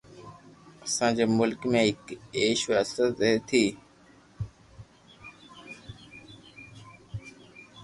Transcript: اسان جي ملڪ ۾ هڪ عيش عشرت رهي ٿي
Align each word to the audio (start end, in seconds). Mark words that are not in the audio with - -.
اسان 0.85 1.11
جي 1.17 1.25
ملڪ 1.39 1.67
۾ 1.75 1.83
هڪ 1.89 2.05
عيش 2.39 2.61
عشرت 2.79 3.13
رهي 3.21 3.37
ٿي 3.49 3.63